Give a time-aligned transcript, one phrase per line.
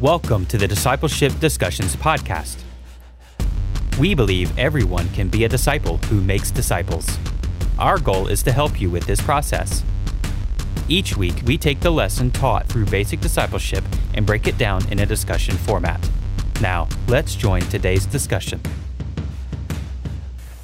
[0.00, 2.58] Welcome to the Discipleship Discussions Podcast.
[3.98, 7.08] We believe everyone can be a disciple who makes disciples.
[7.78, 9.82] Our goal is to help you with this process.
[10.86, 14.98] Each week, we take the lesson taught through basic discipleship and break it down in
[14.98, 16.06] a discussion format.
[16.60, 18.60] Now, let's join today's discussion.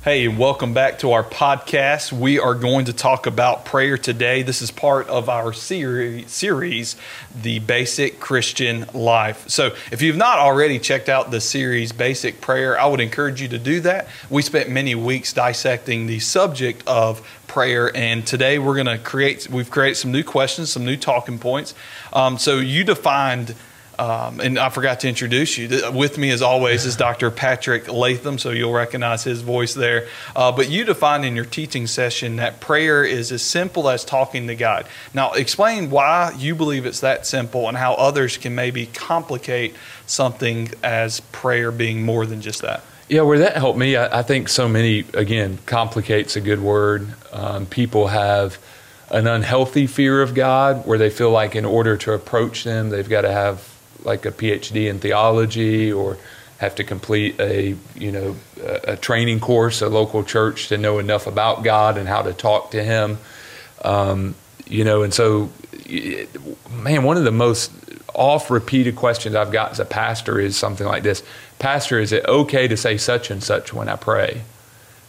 [0.05, 2.11] Hey, welcome back to our podcast.
[2.11, 4.43] We are going to talk about prayer today.
[4.43, 6.97] This is part of our series,
[7.41, 9.49] The Basic Christian Life.
[9.49, 13.47] So, if you've not already checked out the series, Basic Prayer, I would encourage you
[13.51, 14.09] to do that.
[14.29, 19.49] We spent many weeks dissecting the subject of prayer, and today we're going to create,
[19.49, 21.77] we've created some new questions, some new talking points.
[22.13, 23.55] Um, so, you defined
[24.03, 25.69] um, and I forgot to introduce you.
[25.93, 27.31] With me, as always, is Dr.
[27.31, 30.09] Patrick Latham, so you'll recognize his voice there.
[30.35, 34.49] Uh, but you defined in your teaching session that prayer is as simple as talking
[34.49, 34.89] to God.
[35.15, 40.71] Now, explain why you believe it's that simple and how others can maybe complicate something
[40.83, 42.83] as prayer being more than just that.
[43.09, 47.07] Yeah, where that helped me, I, I think so many, again, complicates a good word.
[47.33, 48.59] Um, people have
[49.13, 53.09] an unhealthy fear of God where they feel like in order to approach them, they've
[53.09, 53.72] got to have
[54.05, 56.19] like a PhD in theology or
[56.59, 61.27] have to complete a you know a, training course, a local church to know enough
[61.27, 63.19] about God and how to talk to Him.
[63.85, 64.35] Um,
[64.67, 65.51] you know, and so,
[66.71, 67.73] man, one of the most
[68.15, 71.23] oft repeated questions I've got as a pastor is something like this:
[71.59, 74.43] Pastor, is it okay to say such and such when I pray?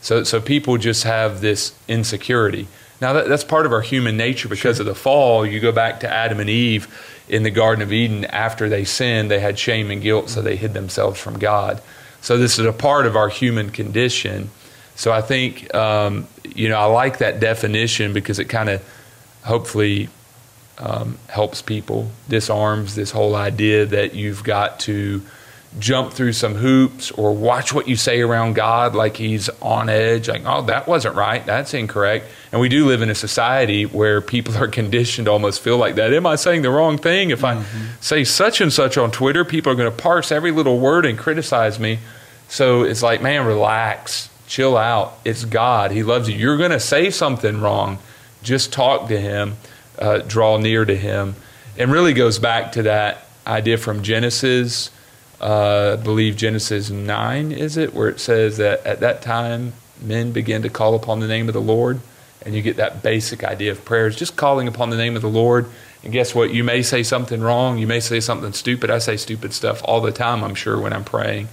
[0.01, 2.67] So, so people just have this insecurity.
[3.01, 4.83] Now, that, that's part of our human nature because sure.
[4.83, 5.45] of the fall.
[5.45, 6.87] You go back to Adam and Eve
[7.27, 10.55] in the Garden of Eden after they sinned, they had shame and guilt, so they
[10.55, 11.81] hid themselves from God.
[12.21, 14.49] So this is a part of our human condition.
[14.95, 18.83] So I think, um, you know, I like that definition because it kind of
[19.43, 20.09] hopefully
[20.77, 25.21] um, helps people, disarms this whole idea that you've got to
[25.79, 30.29] jump through some hoops or watch what you say around God like he's on edge,
[30.29, 32.27] like, oh, that wasn't right, that's incorrect.
[32.51, 35.95] And we do live in a society where people are conditioned to almost feel like
[35.95, 36.13] that.
[36.13, 37.31] Am I saying the wrong thing?
[37.31, 37.59] If mm-hmm.
[37.59, 41.05] I say such and such on Twitter, people are going to parse every little word
[41.05, 41.99] and criticize me.
[42.49, 45.17] So it's like, man, relax, chill out.
[45.25, 45.91] It's God.
[45.91, 46.35] He loves you.
[46.35, 47.97] You're going to say something wrong.
[48.43, 49.55] Just talk to Him,
[49.97, 51.35] uh, draw near to Him.
[51.77, 54.91] And really goes back to that idea from Genesis
[55.43, 60.31] uh, I believe Genesis 9, is it, where it says that at that time men
[60.31, 61.99] begin to call upon the name of the Lord.
[62.45, 65.21] And you get that basic idea of prayer is just calling upon the name of
[65.21, 65.65] the Lord.
[66.01, 66.53] And guess what?
[66.53, 67.77] You may say something wrong.
[67.77, 68.89] You may say something stupid.
[68.89, 71.49] I say stupid stuff all the time, I'm sure, when I'm praying.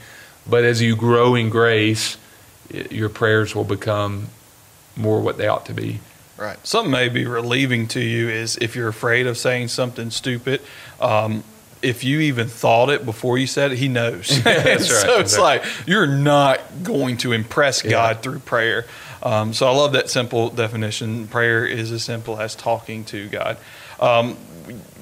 [0.48, 2.16] But as you grow in grace,
[2.90, 4.28] your prayers will become
[4.96, 5.98] more what they ought to be.
[6.36, 6.64] Right.
[6.64, 10.60] Something may be relieving to you is if you're afraid of saying something stupid.
[11.00, 11.42] Um,
[11.82, 14.28] if you even thought it before you said it, he knows.
[14.44, 15.02] That's right.
[15.02, 18.86] so it's like you're not going to impress God through prayer.
[19.22, 21.26] Um, so I love that simple definition.
[21.28, 23.58] Prayer is as simple as talking to God.
[23.98, 24.36] Um,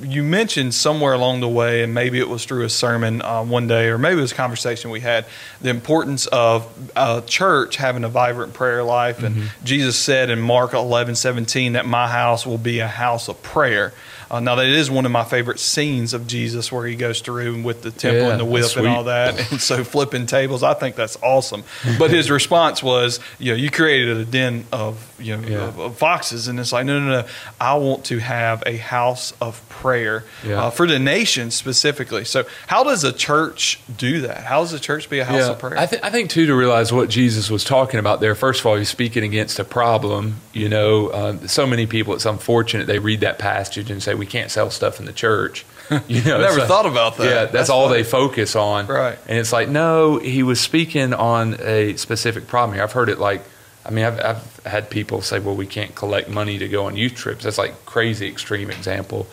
[0.01, 3.67] you mentioned somewhere along the way, and maybe it was through a sermon uh, one
[3.67, 5.27] day, or maybe it was a conversation we had,
[5.61, 9.23] the importance of a church having a vibrant prayer life.
[9.23, 9.65] And mm-hmm.
[9.65, 13.93] Jesus said in Mark 11, 17 that my house will be a house of prayer.
[14.31, 17.63] Uh, now that is one of my favorite scenes of Jesus where he goes through
[17.63, 19.39] with the temple yeah, and the whip and all that.
[19.51, 21.65] And so flipping tables, I think that's awesome.
[21.99, 25.69] But his response was, you know, you created a den of, you know, yeah.
[25.69, 26.49] of, of foxes.
[26.49, 27.29] And it's like, no, no, no.
[27.61, 30.65] I want to have a house of prayer yeah.
[30.65, 32.25] uh, for the nation specifically.
[32.25, 34.45] So how does a church do that?
[34.45, 35.79] How does a church be a house of prayer?
[35.79, 38.67] I, th- I think too, to realize what Jesus was talking about there, first of
[38.67, 40.41] all, he's speaking against a problem.
[40.53, 44.27] You know, uh, so many people, it's unfortunate they read that passage and say, we
[44.27, 45.65] can't sell stuff in the church.
[46.07, 47.25] You know, never thought about that.
[47.25, 48.03] Yeah, that's, that's all funny.
[48.03, 48.89] they focus on.
[48.89, 49.19] Right.
[49.27, 52.83] And it's like, no, he was speaking on a specific problem here.
[52.83, 53.43] I've heard it like,
[53.87, 56.95] I mean, I've, I've had people say, well, we can't collect money to go on
[56.95, 57.45] youth trips.
[57.45, 59.29] That's like crazy extreme example.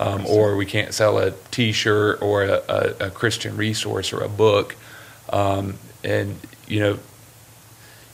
[0.00, 4.28] Um, or we can't sell a T-shirt or a, a, a Christian resource or a
[4.28, 4.74] book.
[5.28, 6.98] Um, and you know,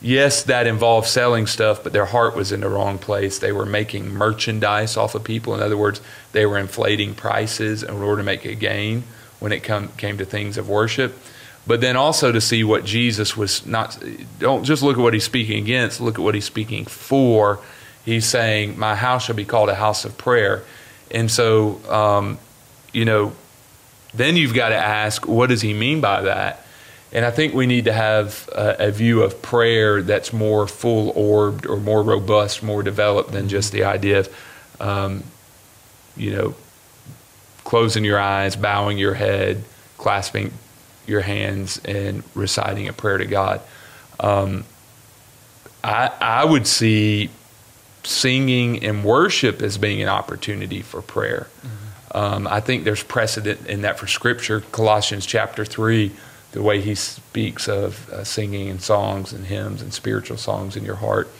[0.01, 3.39] yes, that involved selling stuff, but their heart was in the wrong place.
[3.39, 5.55] They were making merchandise off of people.
[5.55, 6.01] In other words,
[6.33, 9.05] they were inflating prices in order to make a gain
[9.39, 11.17] when it come, came to things of worship.
[11.67, 13.99] But then also to see what Jesus was not,
[14.39, 17.59] don't just look at what he's speaking against, look at what he's speaking for.
[18.05, 20.63] He's saying, My house shall be called a house of prayer.
[21.11, 22.39] And so, um,
[22.93, 23.33] you know,
[24.15, 26.66] then you've got to ask, what does he mean by that?
[27.17, 31.15] And I think we need to have a, a view of prayer that's more full
[31.17, 34.37] orbed or more robust, more developed than just the idea of,
[34.81, 35.25] um,
[36.15, 36.55] you know,
[37.65, 39.65] closing your eyes, bowing your head,
[39.97, 40.53] clasping
[41.07, 43.63] your hands, and reciting a prayer to God.
[44.21, 44.65] Um,
[45.83, 47.31] I, I would see
[48.05, 51.49] singing and worship as being an opportunity for prayer.
[51.63, 52.19] Mm-hmm.
[52.19, 54.61] Um, I think there's precedent in that for Scripture.
[54.61, 56.13] Colossians chapter 3,
[56.57, 60.87] the way he speaks of uh, singing and songs and hymns and spiritual songs in
[60.87, 61.31] your heart.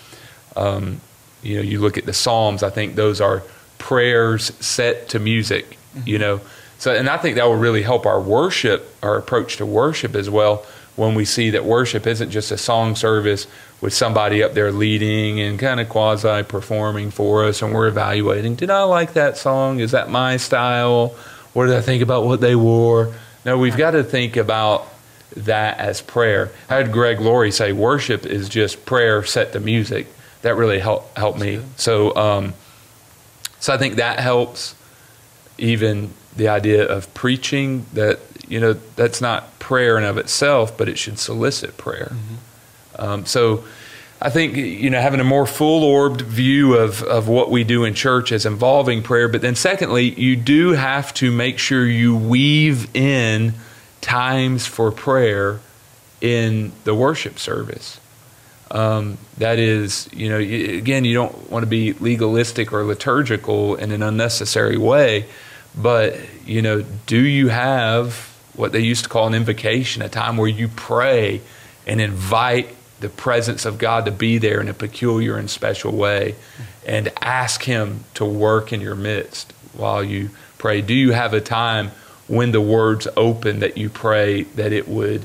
[0.55, 1.01] Um,
[1.43, 3.43] you know, you look at the Psalms, I think those are
[3.79, 6.07] prayers set to music, mm-hmm.
[6.07, 6.43] you know.
[6.77, 10.29] So, and I think that will really help our worship, our approach to worship as
[10.29, 10.67] well,
[10.97, 13.47] when we see that worship isn't just a song service
[13.81, 18.55] with somebody up there leading and kind of quasi performing for us, and we're evaluating
[18.55, 19.81] did I like that song?
[19.81, 21.17] Is that my style?
[21.55, 23.15] What did I think about what they wore?
[23.47, 24.93] No, we've got to think about
[25.37, 26.51] that as prayer.
[26.69, 30.07] I had Greg Laurie say worship is just prayer set to music.
[30.43, 31.61] That really helped helped me.
[31.77, 32.55] So, um,
[33.59, 34.75] so I think that helps.
[35.59, 40.89] Even the idea of preaching that you know that's not prayer in of itself, but
[40.89, 42.13] it should solicit prayer.
[42.13, 42.35] Mm-hmm.
[42.99, 43.65] Um, so
[44.21, 47.85] I think you know having a more full orbed view of of what we do
[47.85, 52.17] in church as involving prayer, but then secondly, you do have to make sure you
[52.17, 53.55] weave in
[54.07, 55.59] times for prayer
[56.21, 57.99] in the worship service.
[58.71, 63.91] Um, that is, you know, again, you don't want to be legalistic or liturgical in
[63.91, 65.27] an unnecessary way,
[65.77, 68.15] but you know, do you have
[68.55, 71.41] what they used to call an invocation, a time where you pray
[71.85, 72.69] and invite
[73.01, 76.37] the presence of God to be there in a peculiar and special way
[76.87, 80.81] and ask Him to work in your midst while you pray?
[80.81, 81.91] Do you have a time
[82.29, 85.25] when the words open that you pray that it would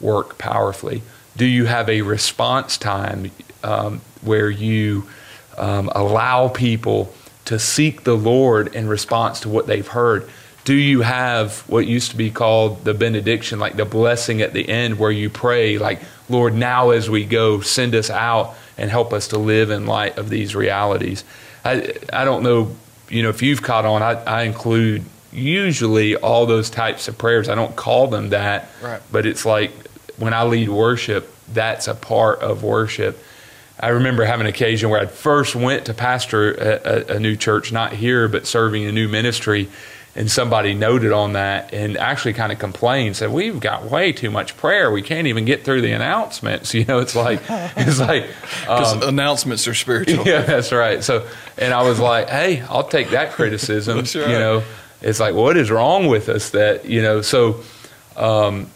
[0.00, 1.02] work powerfully?
[1.36, 3.30] Do you have a response time
[3.64, 5.08] um, where you
[5.56, 7.14] um, allow people
[7.46, 10.28] to seek the Lord in response to what they've heard?
[10.64, 14.68] do you have what used to be called the benediction, like the blessing at the
[14.68, 19.12] end, where you pray, like, Lord, now as we go, send us out and help
[19.12, 21.24] us to live in light of these realities?
[21.64, 22.76] I, I don't know,
[23.08, 27.48] you know, if you've caught on, I, I include usually all those types of prayers.
[27.48, 29.00] I don't call them that, right.
[29.10, 29.72] but it's like
[30.18, 33.18] when I lead worship, that's a part of worship.
[33.80, 37.36] I remember having an occasion where I first went to pastor a, a, a new
[37.36, 39.68] church, not here, but serving a new ministry
[40.14, 44.30] and somebody noted on that and actually kind of complained said we've got way too
[44.30, 48.26] much prayer we can't even get through the announcements you know it's like it's like
[48.68, 51.26] um, announcements are spiritual yeah that's right so
[51.56, 54.14] and i was like hey i'll take that criticism right.
[54.14, 54.62] you know
[55.02, 57.60] it's like what is wrong with us that you know so
[58.16, 58.68] um,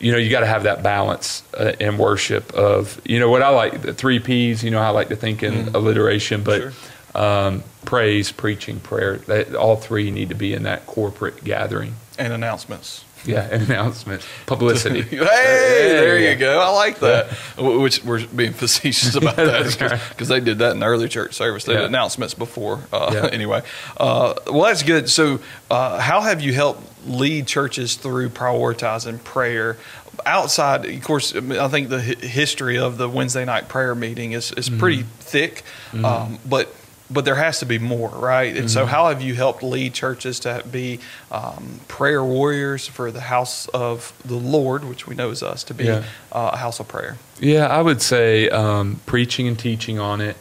[0.00, 3.42] you know you got to have that balance uh, in worship of you know what
[3.42, 5.74] i like the three p's you know i like to think in mm.
[5.74, 6.72] alliteration but sure
[7.14, 9.16] um, praise, preaching, prayer.
[9.18, 11.94] That, all three need to be in that corporate gathering.
[12.18, 13.04] And announcements.
[13.26, 15.02] Yeah, and announcements, publicity.
[15.02, 16.60] hey, there you go.
[16.60, 17.30] I like that.
[17.58, 21.64] Which we're being facetious about that because they did that in the early church service.
[21.64, 21.80] They yeah.
[21.80, 22.80] did announcements before.
[22.92, 23.30] Uh, yeah.
[23.34, 23.62] Anyway,
[23.96, 25.08] uh, well, that's good.
[25.08, 29.76] So, uh, how have you helped lead churches through prioritizing prayer?
[30.24, 34.68] Outside, of course, I think the history of the Wednesday night prayer meeting is, is
[34.68, 34.78] mm-hmm.
[34.78, 36.04] pretty thick, mm-hmm.
[36.04, 36.72] um, but
[37.10, 38.48] but there has to be more, right?
[38.48, 38.68] And mm-hmm.
[38.68, 43.68] so, how have you helped lead churches to be um, prayer warriors for the house
[43.68, 46.04] of the Lord, which we know is us, to be yeah.
[46.32, 47.18] uh, a house of prayer?
[47.38, 50.36] Yeah, I would say um, preaching and teaching on it.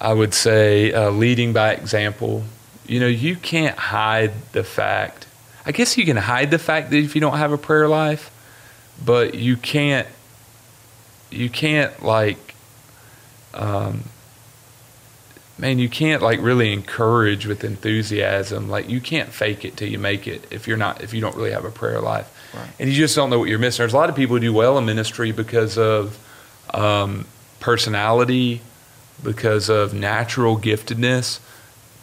[0.00, 2.44] I would say uh, leading by example.
[2.86, 5.26] You know, you can't hide the fact.
[5.64, 8.30] I guess you can hide the fact that if you don't have a prayer life,
[9.04, 10.08] but you can't.
[11.30, 12.54] You can't like.
[13.54, 14.04] Um,
[15.60, 18.68] man, you can't like really encourage with enthusiasm.
[18.68, 21.36] Like you can't fake it till you make it if you're not if you don't
[21.36, 22.68] really have a prayer life, right.
[22.78, 23.82] and you just don't know what you're missing.
[23.82, 26.18] There's a lot of people who do well in ministry because of
[26.72, 27.26] um,
[27.60, 28.62] personality,
[29.22, 31.40] because of natural giftedness.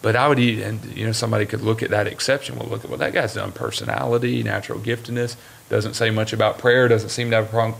[0.03, 2.57] But I would, eat, and you know, somebody could look at that exception.
[2.57, 5.35] Well, look at well, that guy's done personality, natural giftedness.
[5.69, 6.87] Doesn't say much about prayer.
[6.87, 7.73] Doesn't seem to have a,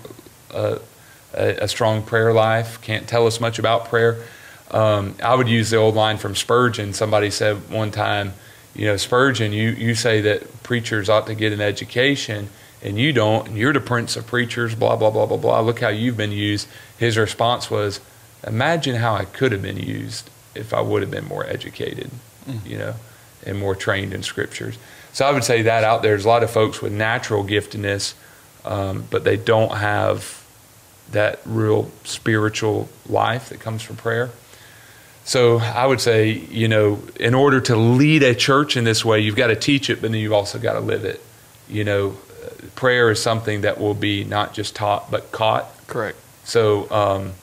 [0.51, 0.79] uh,
[1.35, 2.81] a, a strong prayer life.
[2.81, 4.23] Can't tell us much about prayer
[4.71, 6.93] um, I would use the old line from Spurgeon.
[6.93, 8.33] Somebody said one time,
[8.75, 12.49] you know, Spurgeon, you, you say that preachers ought to get an education
[12.83, 15.59] and you don't, and you're the prince of preachers, blah, blah, blah, blah, blah.
[15.61, 16.67] Look how you've been used.
[16.97, 17.99] His response was,
[18.45, 22.11] imagine how I could have been used if I would have been more educated,
[22.47, 22.65] mm.
[22.65, 22.93] you know,
[23.45, 24.77] and more trained in scriptures.
[25.11, 26.11] So I would say that out there.
[26.11, 28.13] There's a lot of folks with natural giftedness,
[28.63, 30.45] um, but they don't have
[31.11, 34.29] that real spiritual life that comes from prayer.
[35.27, 39.19] So I would say, you know, in order to lead a church in this way,
[39.19, 41.21] you've got to teach it, but then you've also got to live it.
[41.67, 42.17] You know,
[42.75, 45.65] prayer is something that will be not just taught but caught.
[45.87, 46.17] Correct.
[46.45, 47.33] So um,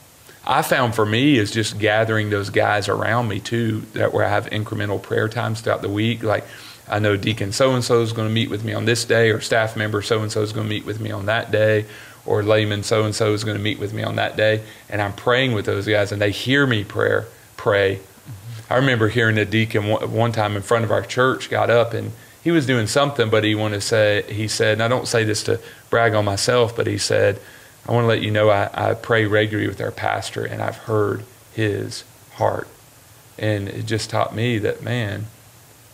[0.47, 4.29] I found for me is just gathering those guys around me too, that where I
[4.29, 6.23] have incremental prayer times throughout the week.
[6.23, 6.43] Like
[6.89, 9.29] I know Deacon so and so is going to meet with me on this day,
[9.29, 11.85] or staff member so and so is going to meet with me on that day,
[12.25, 15.03] or layman so and so is going to meet with me on that day, and
[15.03, 17.27] I'm praying with those guys, and they hear me prayer
[17.65, 17.99] pray.
[18.69, 22.11] I remember hearing a deacon one time in front of our church got up and
[22.43, 25.23] he was doing something, but he wanted to say, he said, and I don't say
[25.23, 27.39] this to brag on myself, but he said,
[27.87, 30.77] I want to let you know I, I pray regularly with our pastor and I've
[30.77, 31.23] heard
[31.55, 32.03] his
[32.33, 32.67] heart.
[33.39, 35.25] And it just taught me that, man,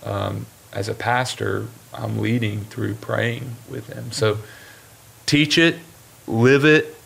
[0.03, 4.11] um, as a pastor, I'm leading through praying with him.
[4.11, 4.39] So
[5.25, 5.77] teach it,
[6.27, 6.97] live it,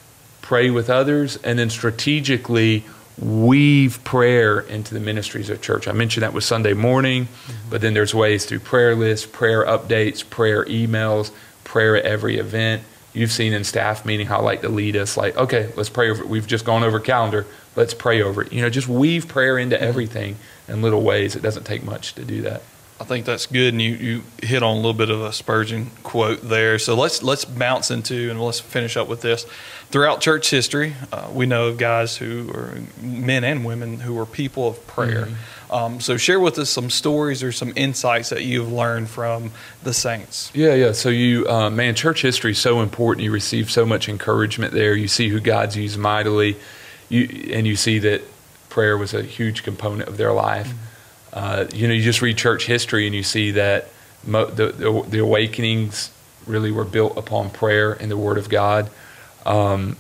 [0.42, 2.84] pray with others, and then strategically
[3.18, 5.88] weave prayer into the ministries of church.
[5.88, 7.70] I mentioned that with Sunday morning, mm-hmm.
[7.70, 11.32] but then there's ways through prayer lists, prayer updates, prayer emails,
[11.64, 12.84] prayer at every event.
[13.14, 16.10] You've seen in staff meeting how I like to lead us, like, okay, let's pray
[16.10, 16.24] over.
[16.24, 16.30] It.
[16.30, 17.46] We've just gone over calendar.
[17.78, 18.52] Let's pray over it.
[18.52, 19.86] You know, just weave prayer into mm-hmm.
[19.86, 20.36] everything
[20.68, 21.36] in little ways.
[21.36, 22.62] It doesn't take much to do that.
[22.98, 25.92] I think that's good, and you, you hit on a little bit of a Spurgeon
[26.04, 26.80] quote there.
[26.80, 29.46] So let's let's bounce into and let's finish up with this.
[29.90, 34.26] Throughout church history, uh, we know of guys who are men and women who are
[34.26, 35.26] people of prayer.
[35.26, 35.74] Mm-hmm.
[35.74, 39.52] Um, so share with us some stories or some insights that you've learned from
[39.84, 40.50] the saints.
[40.54, 40.94] Yeah, yeah.
[40.94, 43.26] So you, uh, man, church history is so important.
[43.26, 44.96] You receive so much encouragement there.
[44.96, 46.56] You see who God's used mightily,
[47.10, 48.22] you and you see that
[48.70, 50.70] prayer was a huge component of their life.
[50.70, 50.86] Mm-hmm
[51.36, 53.90] uh, you know, you just read church history and you see that
[54.26, 56.10] mo- the, the, the, awakenings
[56.48, 58.90] really were built upon prayer and the Word of God.
[59.46, 59.98] Um,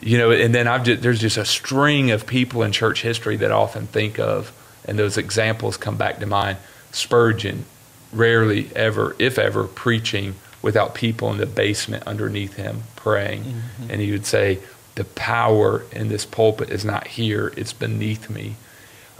[0.00, 3.36] you know, and then I've just, there's just a string of people in church history
[3.36, 4.52] that I often think of,
[4.84, 6.58] and those examples come back to mind.
[6.90, 7.64] Spurgeon,
[8.12, 13.44] rarely ever, if ever, preaching without people in the basement underneath him praying.
[13.44, 13.90] Mm-hmm.
[13.90, 14.58] And he would say,
[14.96, 18.56] The power in this pulpit is not here, it's beneath me.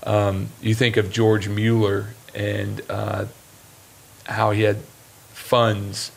[0.04, 3.26] Um, you think of George Mueller and uh,
[4.26, 4.78] how he had
[5.32, 6.10] funds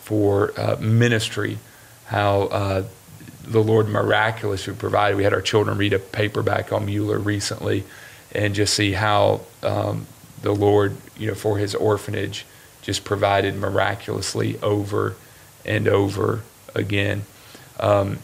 [0.00, 1.58] for uh, ministry,
[2.06, 2.84] how uh,
[3.42, 5.16] the Lord miraculously provided.
[5.16, 7.84] We had our children read a paperback on Mueller recently,
[8.32, 10.06] and just see how um,
[10.42, 12.46] the Lord, you know, for his orphanage,
[12.82, 15.16] just provided miraculously over
[15.64, 16.42] and over
[16.74, 17.24] again.
[17.80, 18.18] Um,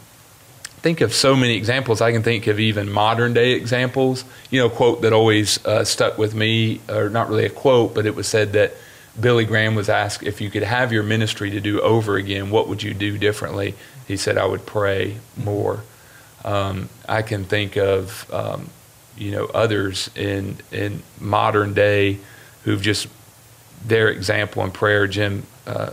[0.83, 2.01] think of so many examples.
[2.01, 4.25] I can think of even modern day examples.
[4.51, 8.05] You know, quote that always uh, stuck with me, or not really a quote, but
[8.05, 8.73] it was said that
[9.19, 12.67] Billy Graham was asked if you could have your ministry to do over again, what
[12.67, 13.75] would you do differently?
[14.07, 15.83] He said, I would pray more.
[16.43, 18.69] Um, I can think of, um,
[19.15, 22.17] you know, others in in modern day
[22.63, 23.07] who've just
[23.85, 25.07] their example in prayer.
[25.07, 25.91] Jim uh,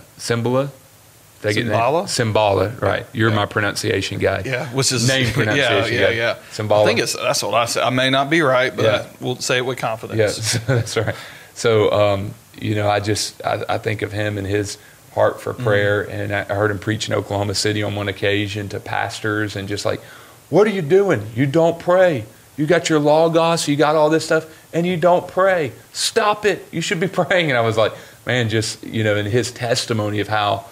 [1.43, 2.05] they Cymbala?
[2.05, 3.07] Cymbala, right.
[3.13, 3.37] You're yeah.
[3.37, 4.43] my pronunciation guy.
[4.45, 6.13] Yeah, which is name pronunciation Yeah, yeah, guy.
[6.15, 6.35] yeah.
[6.51, 6.83] Cymbala.
[6.83, 7.83] I think it's, that's what I said.
[7.83, 9.07] I may not be right, but yeah.
[9.21, 10.19] we'll say it with confidence.
[10.19, 11.15] Yes, that's right.
[11.55, 14.79] So, um, you know, I just, I, I, think of him and his
[15.13, 15.65] heart for mm-hmm.
[15.65, 16.05] prayer.
[16.05, 16.13] Mm-hmm.
[16.13, 19.85] And I heard him preach in Oklahoma City on one occasion to pastors and just
[19.85, 20.01] like,
[20.51, 21.27] what are you doing?
[21.35, 22.25] You don't pray.
[22.57, 25.73] You got your logos, you got all this stuff, and you don't pray.
[25.93, 26.67] Stop it.
[26.71, 27.51] You should be praying.
[27.51, 27.93] And I was like,
[28.27, 30.67] man, just, you know, in his testimony of how,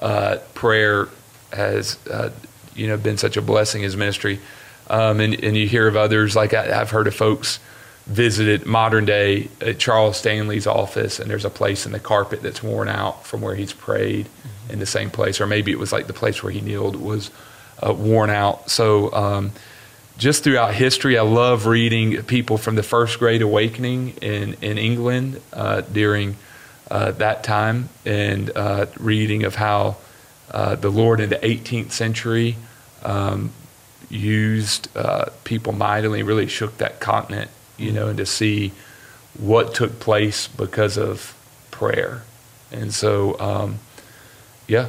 [0.00, 1.08] uh, prayer
[1.52, 2.30] has uh,
[2.74, 4.40] you know been such a blessing as ministry.
[4.88, 7.60] Um, and, and you hear of others like I, have heard of folks
[8.06, 12.60] visited modern day at Charles Stanley's office, and there's a place in the carpet that's
[12.60, 14.72] worn out from where he's prayed mm-hmm.
[14.72, 17.30] in the same place, or maybe it was like the place where he kneeled was
[17.82, 18.70] uh, worn out.
[18.70, 19.12] So.
[19.12, 19.52] Um,
[20.18, 25.40] just throughout history, I love reading people from the First Great Awakening in in England
[25.50, 26.36] uh, during
[26.90, 29.96] uh, that time and uh, reading of how
[30.50, 32.56] uh, the Lord in the 18th century
[33.04, 33.52] um,
[34.08, 38.72] used uh, people mightily, really shook that continent, you know, and to see
[39.38, 41.36] what took place because of
[41.70, 42.22] prayer.
[42.72, 43.78] And so, um,
[44.66, 44.88] yeah,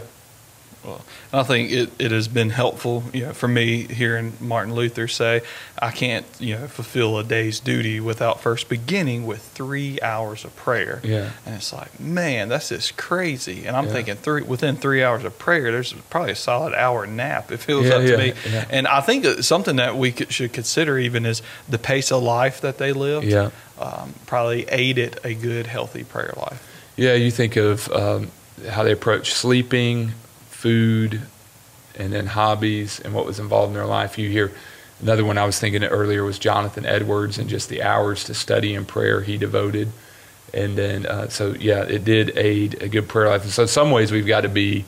[0.84, 5.08] well, I think it, it has been helpful, you know, for me hearing Martin Luther
[5.08, 5.42] say,
[5.80, 10.56] I can't, you know, fulfill a day's duty without first beginning with three hours of
[10.56, 11.00] prayer.
[11.04, 11.32] Yeah.
[11.46, 13.66] And it's like, man, that's just crazy.
[13.66, 13.92] And I'm yeah.
[13.92, 17.52] thinking three within three hours of prayer, there's probably a solid hour nap.
[17.52, 18.34] If it was yeah, up to me.
[18.70, 22.62] And I think something that we could, should consider even is the pace of life
[22.62, 23.28] that they lived.
[23.28, 23.52] Yeah.
[23.80, 26.68] Um, probably aided a good, healthy prayer life.
[26.98, 28.30] Yeah, you think of um,
[28.70, 30.12] how they approach sleeping,
[30.62, 31.22] food,
[31.98, 34.18] and then hobbies and what was involved in their life.
[34.18, 34.51] You hear
[35.01, 38.36] Another one I was thinking of earlier was Jonathan Edwards and just the hours to
[38.36, 39.91] study and prayer he devoted.
[40.53, 43.44] And then, uh, so yeah, it did aid a good prayer life.
[43.44, 44.86] And so, in some ways, we've got to be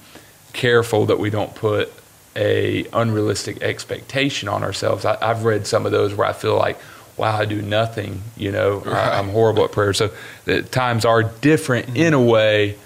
[0.52, 1.92] careful that we don't put
[2.36, 5.04] a unrealistic expectation on ourselves.
[5.04, 6.78] I, have read some of those where I feel like,
[7.18, 8.22] wow, I do nothing.
[8.38, 9.14] You know, right.
[9.14, 9.94] I, am horrible at prayer.
[9.94, 10.12] So
[10.46, 11.98] the times are different mm-hmm.
[11.98, 12.78] in a way.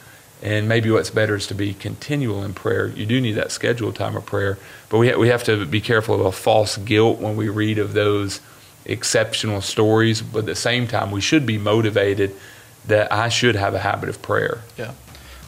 [0.42, 2.88] And maybe what's better is to be continual in prayer.
[2.88, 5.82] You do need that scheduled time of prayer, but we ha- we have to be
[5.82, 8.40] careful of a false guilt when we read of those
[8.86, 10.22] exceptional stories.
[10.22, 12.36] But at the same time, we should be motivated
[12.86, 14.62] that I should have a habit of prayer.
[14.78, 14.94] Yeah.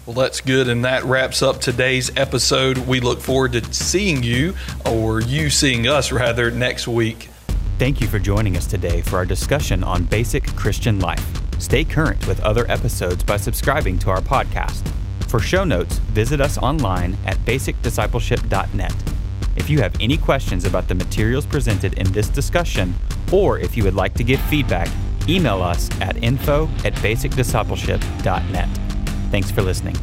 [0.05, 0.67] Well, that's good.
[0.67, 2.79] And that wraps up today's episode.
[2.79, 4.55] We look forward to seeing you,
[4.85, 7.29] or you seeing us rather, next week.
[7.77, 11.48] Thank you for joining us today for our discussion on basic Christian life.
[11.59, 14.89] Stay current with other episodes by subscribing to our podcast.
[15.27, 18.95] For show notes, visit us online at basicdiscipleship.net.
[19.55, 22.95] If you have any questions about the materials presented in this discussion,
[23.31, 24.87] or if you would like to give feedback,
[25.27, 28.69] email us at info at basicdiscipleship.net.
[29.29, 29.95] Thanks for listening.